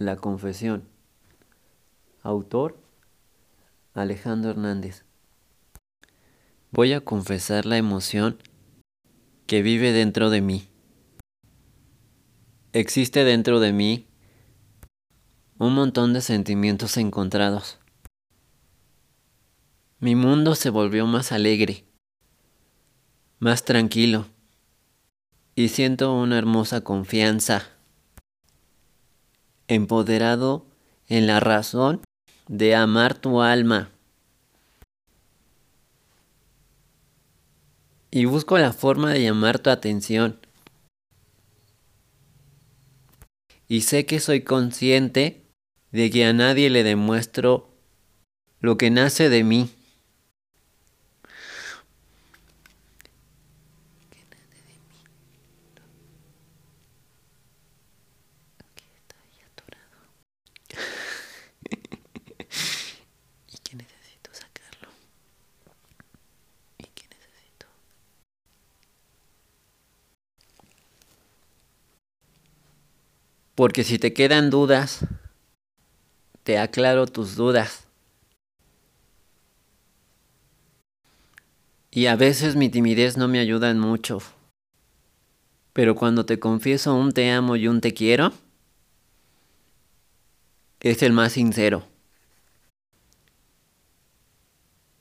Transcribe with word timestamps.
La 0.00 0.16
confesión. 0.16 0.88
Autor 2.22 2.80
Alejandro 3.92 4.52
Hernández. 4.52 5.04
Voy 6.70 6.94
a 6.94 7.02
confesar 7.02 7.66
la 7.66 7.76
emoción 7.76 8.38
que 9.46 9.60
vive 9.60 9.92
dentro 9.92 10.30
de 10.30 10.40
mí. 10.40 10.70
Existe 12.72 13.24
dentro 13.24 13.60
de 13.60 13.74
mí 13.74 14.08
un 15.58 15.74
montón 15.74 16.14
de 16.14 16.22
sentimientos 16.22 16.96
encontrados. 16.96 17.78
Mi 19.98 20.14
mundo 20.14 20.54
se 20.54 20.70
volvió 20.70 21.04
más 21.04 21.30
alegre, 21.30 21.84
más 23.38 23.66
tranquilo, 23.66 24.24
y 25.54 25.68
siento 25.68 26.14
una 26.14 26.38
hermosa 26.38 26.80
confianza, 26.80 27.79
empoderado 29.70 30.66
en 31.08 31.26
la 31.26 31.38
razón 31.40 32.00
de 32.48 32.74
amar 32.74 33.14
tu 33.16 33.40
alma. 33.40 33.90
Y 38.10 38.24
busco 38.24 38.58
la 38.58 38.72
forma 38.72 39.12
de 39.12 39.22
llamar 39.22 39.60
tu 39.60 39.70
atención. 39.70 40.38
Y 43.68 43.82
sé 43.82 44.04
que 44.04 44.18
soy 44.18 44.42
consciente 44.42 45.46
de 45.92 46.10
que 46.10 46.24
a 46.24 46.32
nadie 46.32 46.68
le 46.70 46.82
demuestro 46.82 47.70
lo 48.58 48.76
que 48.76 48.90
nace 48.90 49.28
de 49.28 49.44
mí. 49.44 49.70
¿Y 63.48 63.58
que 63.58 63.76
necesito 63.76 64.30
sacarlo? 64.32 64.88
¿Y 66.78 66.84
que 66.84 67.04
necesito? 67.08 67.66
Porque 73.60 73.84
si 73.84 73.98
te 73.98 74.14
quedan 74.14 74.48
dudas, 74.48 75.00
te 76.44 76.56
aclaro 76.56 77.06
tus 77.06 77.36
dudas. 77.36 77.86
Y 81.90 82.06
a 82.06 82.16
veces 82.16 82.56
mi 82.56 82.70
timidez 82.70 83.18
no 83.18 83.28
me 83.28 83.38
ayuda 83.38 83.68
en 83.68 83.78
mucho. 83.78 84.22
Pero 85.74 85.94
cuando 85.94 86.24
te 86.24 86.40
confieso 86.40 86.94
un 86.94 87.12
te 87.12 87.30
amo 87.30 87.54
y 87.54 87.68
un 87.68 87.82
te 87.82 87.92
quiero, 87.92 88.32
es 90.80 91.02
el 91.02 91.12
más 91.12 91.32
sincero. 91.32 91.86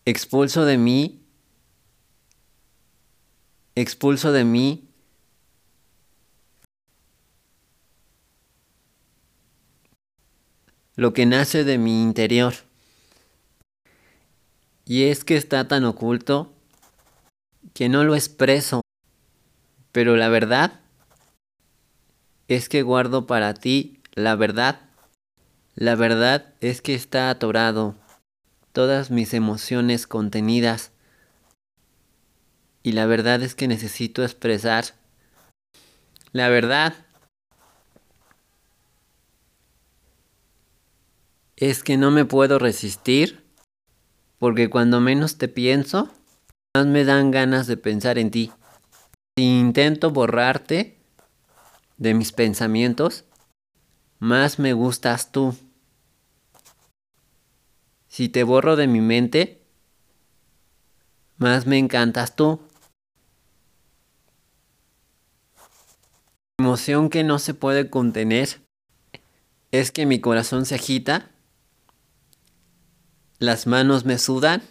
Expulso 0.04 0.66
de 0.66 0.78
mí, 0.78 1.24
expulso 3.76 4.34
de 4.34 4.44
mí 4.44 4.89
lo 10.96 11.14
que 11.14 11.26
nace 11.26 11.64
de 11.64 11.78
mi 11.78 12.02
interior. 12.02 12.54
Y 14.86 15.04
es 15.04 15.24
que 15.24 15.38
está 15.38 15.68
tan 15.68 15.86
oculto 15.86 16.52
que 17.74 17.90
no 17.90 18.04
lo 18.04 18.16
expreso. 18.16 18.82
Pero 19.92 20.16
la 20.16 20.30
verdad 20.30 20.80
es 22.48 22.70
que 22.70 22.82
guardo 22.82 23.28
para 23.28 23.54
ti 23.54 24.02
la 24.14 24.36
verdad. 24.36 24.82
La 25.76 25.96
verdad 25.96 26.54
es 26.60 26.82
que 26.82 26.96
está 26.96 27.30
atorado 27.30 27.96
todas 28.74 29.12
mis 29.12 29.34
emociones 29.34 30.08
contenidas. 30.08 30.92
Y 32.82 32.94
la 32.94 33.06
verdad 33.06 33.44
es 33.44 33.56
que 33.56 33.68
necesito 33.68 34.24
expresar. 34.24 34.86
La 36.32 36.50
verdad 36.50 36.94
es 41.60 41.84
que 41.84 41.98
no 41.98 42.10
me 42.10 42.24
puedo 42.24 42.58
resistir 42.58 43.44
porque 44.38 44.70
cuando 44.70 45.02
menos 45.02 45.38
te 45.38 45.50
pienso, 45.50 46.10
más 46.74 46.88
me 46.88 47.04
dan 47.04 47.32
ganas 47.32 47.68
de 47.68 47.76
pensar 47.76 48.18
en 48.18 48.32
ti. 48.32 48.52
Si 49.38 49.44
intento 49.44 50.12
borrarte 50.12 50.98
de 51.98 52.14
mis 52.14 52.32
pensamientos, 52.32 53.26
más 54.20 54.58
me 54.58 54.72
gustas 54.72 55.34
tú. 55.34 55.54
Si 58.08 58.30
te 58.30 58.44
borro 58.44 58.78
de 58.78 58.88
mi 58.88 59.02
mente, 59.02 59.62
más 61.38 61.66
me 61.66 61.78
encantas 61.78 62.38
tú. 62.38 62.62
Emoción 66.58 67.10
que 67.10 67.26
no 67.26 67.38
se 67.38 67.54
puede 67.54 67.90
contener 67.90 68.62
es 69.72 69.92
que 69.92 70.06
mi 70.06 70.22
corazón 70.22 70.66
se 70.66 70.76
agita 70.76 71.32
las 73.40 73.68
manos 73.68 74.04
me 74.04 74.18
sudan, 74.18 74.62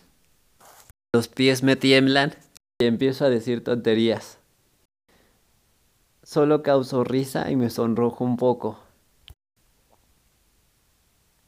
los 1.15 1.29
pies 1.29 1.63
me 1.63 1.75
tiemblan 1.75 2.35
y 2.79 2.85
empiezo 2.85 3.25
a 3.25 3.31
decir 3.31 3.65
tonterías. 3.65 4.39
Solo 6.23 6.63
causo 6.63 7.03
risa 7.03 7.51
y 7.51 7.57
me 7.57 7.71
sonrojo 7.71 8.25
un 8.25 8.37
poco. 8.37 8.79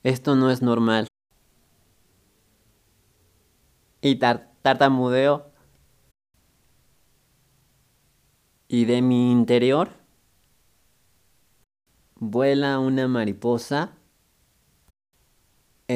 Esto 0.02 0.34
no 0.34 0.50
es 0.50 0.62
normal. 0.62 1.06
Y 4.00 4.16
tartamudeo. 4.16 5.52
Y 8.66 8.86
de 8.86 9.02
mi 9.02 9.30
interior 9.30 9.90
vuela 12.14 12.78
una 12.78 13.08
mariposa 13.08 13.99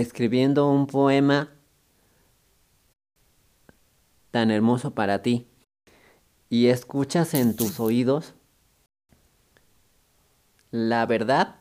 escribiendo 0.00 0.68
un 0.68 0.86
poema 0.86 1.50
tan 4.30 4.50
hermoso 4.50 4.94
para 4.94 5.22
ti 5.22 5.46
y 6.50 6.66
escuchas 6.66 7.34
en 7.34 7.54
tus 7.54 7.78
oídos 7.78 8.34
la 10.74 11.06
verdad 11.06 11.60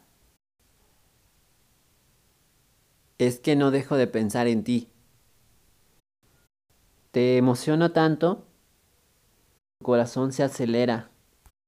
es 3.19 3.39
que 3.39 3.55
no 3.55 3.69
dejo 3.69 3.95
de 3.95 4.07
pensar 4.07 4.47
en 4.47 4.63
ti. 4.63 4.89
Te 7.11 7.38
emociono 7.38 7.91
tanto, 7.91 8.47
tu 9.77 9.85
corazón 9.85 10.33
se 10.33 10.41
acelera, 10.41 11.11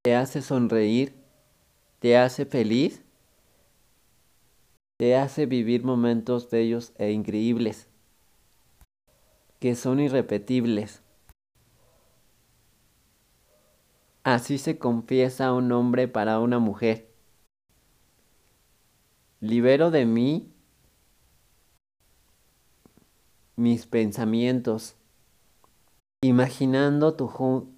te 0.02 0.16
hace 0.16 0.42
sonreír, 0.42 1.14
te 2.00 2.18
hace 2.18 2.48
feliz 2.48 3.05
te 4.98 5.16
hace 5.16 5.46
vivir 5.46 5.84
momentos 5.84 6.50
bellos 6.50 6.94
e 6.98 7.12
increíbles, 7.12 7.90
que 9.60 9.76
son 9.76 10.00
irrepetibles. 10.00 11.02
Así 14.24 14.58
se 14.58 14.80
confiesa 14.80 15.54
un 15.54 15.72
hombre 15.72 16.08
para 16.08 16.40
una 16.40 16.60
mujer. 16.60 17.12
Libero 19.40 19.92
de 19.92 20.06
mí 20.06 20.52
mis 23.56 23.86
pensamientos, 23.86 24.96
imaginando 26.22 27.16
tu, 27.16 27.70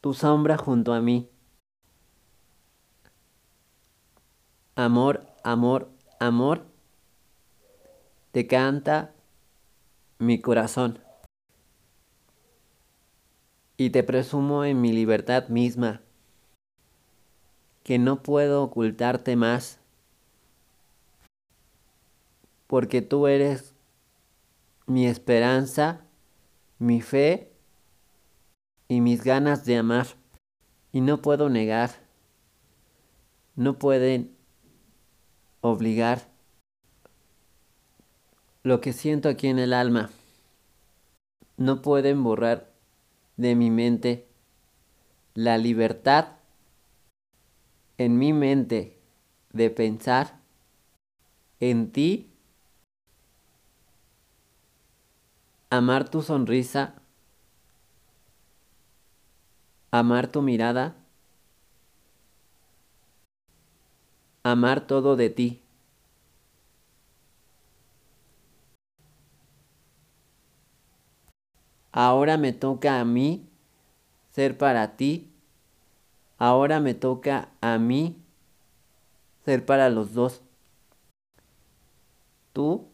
tu 0.00 0.14
sombra 0.14 0.56
junto 0.56 0.92
a 0.92 1.00
mí. 1.00 1.28
Amor, 4.76 5.26
amor, 5.44 5.93
amor, 6.26 6.66
te 8.32 8.46
canta 8.46 9.14
mi 10.18 10.40
corazón. 10.40 10.98
Y 13.76 13.90
te 13.90 14.02
presumo 14.02 14.64
en 14.64 14.80
mi 14.80 14.92
libertad 14.92 15.48
misma, 15.48 16.00
que 17.82 17.98
no 17.98 18.22
puedo 18.22 18.62
ocultarte 18.62 19.36
más, 19.36 19.80
porque 22.66 23.02
tú 23.02 23.26
eres 23.26 23.74
mi 24.86 25.06
esperanza, 25.06 26.04
mi 26.78 27.00
fe 27.00 27.52
y 28.88 29.00
mis 29.00 29.22
ganas 29.22 29.64
de 29.64 29.76
amar. 29.76 30.06
Y 30.92 31.00
no 31.00 31.20
puedo 31.22 31.48
negar, 31.48 31.90
no 33.56 33.78
pueden 33.78 34.33
obligar 35.64 36.28
lo 38.62 38.82
que 38.82 38.92
siento 38.92 39.30
aquí 39.30 39.46
en 39.46 39.58
el 39.58 39.72
alma. 39.72 40.10
No 41.56 41.80
pueden 41.80 42.22
borrar 42.22 42.70
de 43.38 43.54
mi 43.54 43.70
mente 43.70 44.28
la 45.32 45.56
libertad 45.56 46.36
en 47.96 48.18
mi 48.18 48.34
mente 48.34 48.98
de 49.54 49.70
pensar 49.70 50.38
en 51.60 51.92
ti, 51.92 52.30
amar 55.70 56.10
tu 56.10 56.20
sonrisa, 56.20 56.94
amar 59.90 60.30
tu 60.30 60.42
mirada, 60.42 60.94
amar 64.44 64.86
todo 64.86 65.16
de 65.16 65.30
ti. 65.30 65.62
Ahora 71.90 72.36
me 72.36 72.52
toca 72.52 73.00
a 73.00 73.04
mí 73.04 73.48
ser 74.30 74.58
para 74.58 74.96
ti. 74.96 75.32
Ahora 76.38 76.80
me 76.80 76.92
toca 76.94 77.48
a 77.60 77.78
mí 77.78 78.16
ser 79.44 79.64
para 79.64 79.88
los 79.88 80.12
dos. 80.12 80.42
Tú 82.52 82.88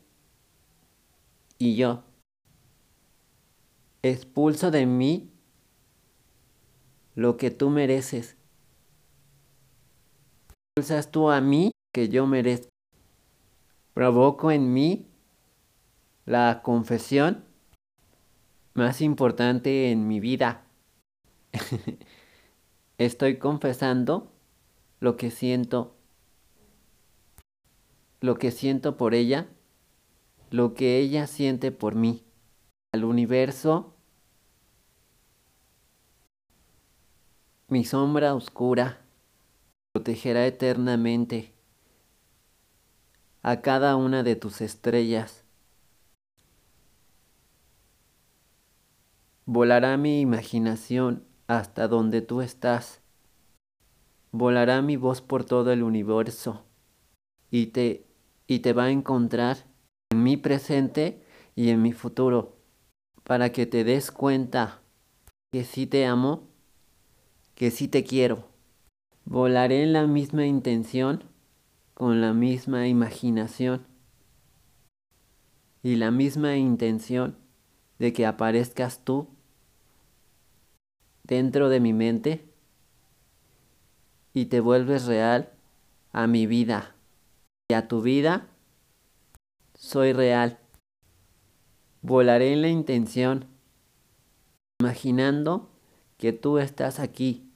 y 1.59 1.77
yo. 1.77 2.05
Expulso 4.03 4.71
de 4.71 4.87
mí 4.87 5.31
lo 7.15 7.37
que 7.37 7.51
tú 7.51 7.71
mereces. 7.71 8.40
Expulsas 10.81 11.11
tú 11.11 11.29
a 11.29 11.43
mí 11.43 11.73
que 11.93 12.09
yo 12.09 12.27
merezco. 12.27 12.71
Provoco 13.93 14.51
en 14.51 14.73
mí 14.73 15.11
la 16.25 16.63
confesión 16.63 17.45
más 18.73 19.03
importante 19.03 19.91
en 19.91 20.09
mi 20.09 20.21
vida. 20.21 20.65
Estoy 22.97 23.37
confesando 23.37 24.33
lo 25.01 25.19
que 25.19 25.31
siento, 25.31 25.95
lo 28.23 28.37
que 28.39 28.51
siento 28.51 28.97
por 28.97 29.13
ella, 29.13 29.49
lo 30.49 30.73
que 30.73 30.97
ella 30.97 31.27
siente 31.27 31.73
por 31.73 31.95
mí. 31.95 32.25
Al 32.95 33.05
universo, 33.05 33.93
mi 37.69 37.85
sombra 37.85 38.35
oscura 38.35 39.05
protegerá 39.93 40.47
eternamente 40.47 41.53
a 43.43 43.61
cada 43.61 43.97
una 43.97 44.23
de 44.23 44.37
tus 44.37 44.61
estrellas. 44.61 45.45
Volará 49.47 49.97
mi 49.97 50.21
imaginación 50.21 51.25
hasta 51.49 51.89
donde 51.89 52.23
tú 52.23 52.41
estás. 52.41 53.01
Volará 54.31 54.81
mi 54.81 54.97
voz 54.97 55.23
por 55.23 55.45
todo 55.45 55.73
el 55.73 55.83
universo 55.83 56.65
y 57.51 57.67
te, 57.67 58.07
y 58.47 58.61
te 58.61 58.73
va 58.73 58.85
a 58.85 58.91
encontrar 58.91 59.67
en 60.11 60.23
mi 60.23 60.37
presente 60.37 61.25
y 61.57 61.71
en 61.71 61.83
mi 61.83 61.93
futuro 61.93 62.57
para 63.25 63.51
que 63.51 63.67
te 63.67 63.83
des 63.83 64.13
cuenta 64.13 64.83
que 65.53 65.65
sí 65.65 65.89
te 65.89 66.07
amo, 66.07 66.49
que 67.57 67.73
sí 67.73 67.89
te 67.89 68.05
quiero. 68.05 68.50
Volaré 69.25 69.83
en 69.83 69.93
la 69.93 70.07
misma 70.07 70.47
intención, 70.47 71.25
con 71.95 72.21
la 72.21 72.33
misma 72.33 72.89
imaginación 72.89 73.87
y 75.83 75.97
la 75.97 76.11
misma 76.11 76.57
intención 76.57 77.37
de 77.99 78.13
que 78.13 78.27
aparezcas 78.27 79.05
tú 79.05 79.29
dentro 81.25 81.69
de 81.69 81.81
mi 81.81 81.93
mente 81.93 82.45
y 84.33 84.47
te 84.47 84.61
vuelves 84.61 85.07
real 85.07 85.53
a 86.13 86.27
mi 86.27 86.47
vida 86.47 86.95
y 87.69 87.75
a 87.75 87.89
tu 87.89 88.03
vida 88.03 88.49
soy 89.75 90.13
real. 90.13 90.59
Volaré 92.03 92.53
en 92.53 92.63
la 92.63 92.69
intención, 92.69 93.47
imaginando 94.81 95.71
que 96.17 96.33
tú 96.33 96.59
estás 96.59 96.99
aquí, 97.01 97.50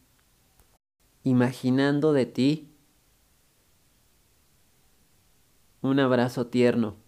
imaginando 1.25 2.13
de 2.13 2.27
ti 2.27 2.71
un 5.83 6.01
abrazo 6.01 6.47
tierno. 6.47 7.04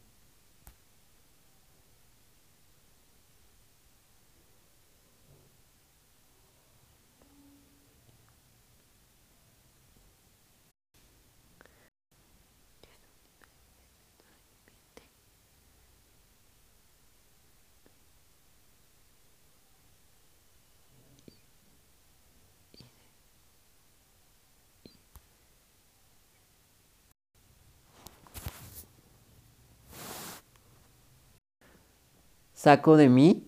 Saco 32.57 32.97
de 32.97 33.11
mí 33.11 33.47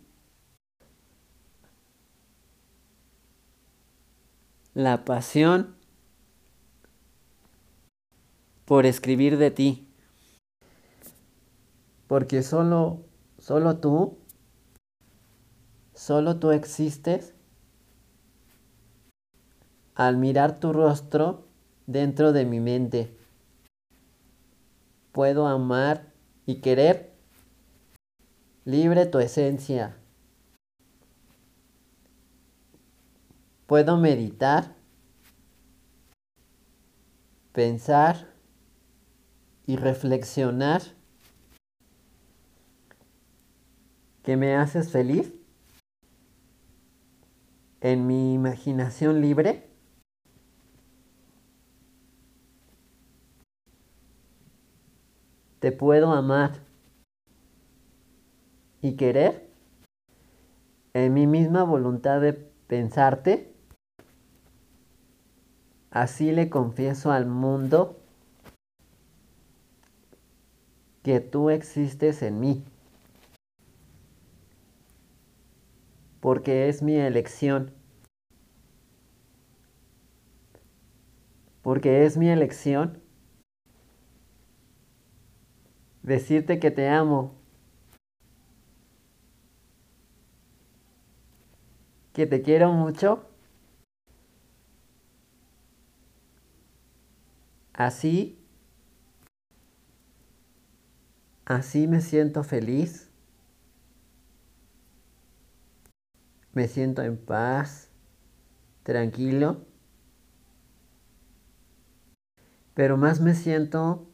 la 4.74 5.04
pasión 5.04 5.74
por 8.66 8.84
escribir 8.84 9.38
de 9.38 9.50
ti. 9.50 9.88
Porque 12.06 12.42
solo, 12.42 13.00
solo 13.38 13.78
tú, 13.78 14.18
solo 15.94 16.38
tú 16.38 16.50
existes 16.50 17.34
al 19.94 20.18
mirar 20.18 20.60
tu 20.60 20.72
rostro 20.74 21.48
dentro 21.86 22.32
de 22.32 22.44
mi 22.44 22.60
mente. 22.60 23.16
Puedo 25.12 25.46
amar 25.46 26.12
y 26.44 26.60
querer 26.60 27.07
libre 28.68 29.06
tu 29.06 29.18
esencia. 29.18 29.96
Puedo 33.66 33.96
meditar, 33.96 34.76
pensar 37.52 38.28
y 39.66 39.76
reflexionar 39.76 40.82
que 44.22 44.36
me 44.36 44.54
haces 44.54 44.92
feliz 44.92 45.32
en 47.80 48.06
mi 48.06 48.34
imaginación 48.34 49.22
libre. 49.22 49.66
Te 55.58 55.72
puedo 55.72 56.12
amar 56.12 56.67
y 58.80 58.96
querer, 58.96 59.48
en 60.94 61.14
mi 61.14 61.26
misma 61.26 61.64
voluntad 61.64 62.20
de 62.20 62.32
pensarte, 62.32 63.52
así 65.90 66.32
le 66.32 66.48
confieso 66.48 67.10
al 67.10 67.26
mundo 67.26 68.00
que 71.02 71.20
tú 71.20 71.50
existes 71.50 72.22
en 72.22 72.40
mí, 72.40 72.64
porque 76.20 76.68
es 76.68 76.82
mi 76.82 76.96
elección, 76.96 77.72
porque 81.62 82.04
es 82.04 82.16
mi 82.16 82.28
elección 82.28 83.02
decirte 86.02 86.58
que 86.58 86.70
te 86.70 86.88
amo 86.88 87.37
que 92.18 92.26
te 92.26 92.42
quiero 92.42 92.72
mucho. 92.72 93.24
Así, 97.72 98.36
así 101.44 101.86
me 101.86 102.00
siento 102.00 102.42
feliz. 102.42 103.08
Me 106.54 106.66
siento 106.66 107.02
en 107.02 107.16
paz, 107.16 107.88
tranquilo. 108.82 109.64
Pero 112.74 112.96
más 112.96 113.20
me 113.20 113.36
siento 113.36 114.08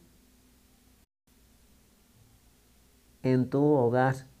en 3.23 3.49
tu 3.49 3.63
hogar. 3.63 4.34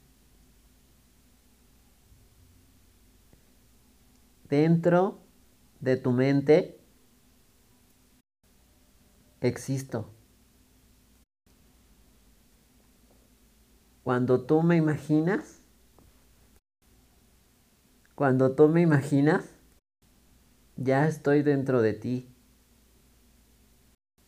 Dentro 4.55 5.19
de 5.81 5.97
tu 5.97 6.13
mente 6.13 6.79
existo. 9.41 10.09
Cuando 14.05 14.45
tú 14.45 14.63
me 14.63 14.77
imaginas, 14.77 15.61
cuando 18.15 18.55
tú 18.55 18.69
me 18.69 18.81
imaginas, 18.81 19.43
ya 20.77 21.05
estoy 21.05 21.41
dentro 21.41 21.81
de 21.81 21.93
ti. 21.93 22.29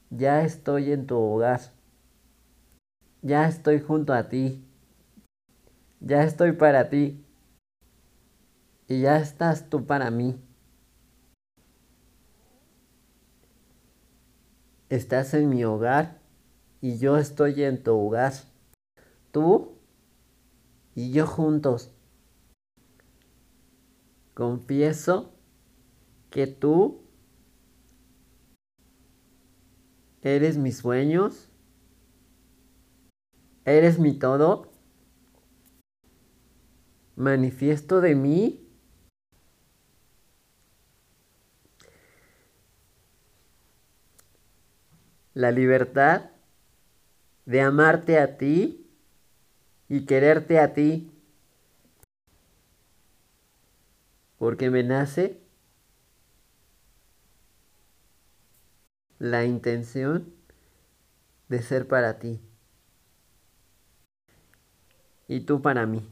Ya 0.10 0.44
estoy 0.44 0.92
en 0.92 1.08
tu 1.08 1.16
hogar. 1.18 1.62
Ya 3.22 3.48
estoy 3.48 3.80
junto 3.80 4.14
a 4.14 4.28
ti. 4.28 4.66
Ya 6.02 6.24
estoy 6.24 6.52
para 6.52 6.90
ti. 6.90 7.27
Y 8.88 9.02
ya 9.02 9.18
estás 9.18 9.70
tú 9.70 9.86
para 9.86 10.10
mí. 10.12 10.40
Estás 14.90 15.34
en 15.34 15.50
mi 15.50 15.66
hogar 15.66 16.22
y 16.80 16.98
yo 16.98 17.18
estoy 17.18 17.64
en 17.64 17.84
tu 17.84 17.92
hogar. 17.92 18.34
Tú 19.32 19.78
y 20.96 21.12
yo 21.12 21.28
juntos. 21.28 21.92
Confieso 24.34 25.34
que 26.30 26.48
tú 26.48 27.02
eres 30.22 30.58
mis 30.58 30.78
sueños, 30.78 31.50
eres 33.66 34.00
mi 34.00 34.14
todo, 34.14 34.72
manifiesto 37.16 38.00
de 38.00 38.16
mí 38.16 38.67
la 45.38 45.52
libertad 45.52 46.32
de 47.46 47.62
amarte 47.62 48.18
a 48.18 48.38
ti 48.38 48.90
y 49.88 50.08
quererte 50.08 50.60
a 50.60 50.74
ti, 50.74 51.12
porque 54.40 54.72
me 54.72 54.82
nace 54.82 55.40
la 59.20 59.46
intención 59.46 60.34
de 61.50 61.62
ser 61.62 61.88
para 61.88 62.18
ti 62.18 62.42
y 65.28 65.42
tú 65.42 65.62
para 65.62 65.86
mí. 65.86 66.10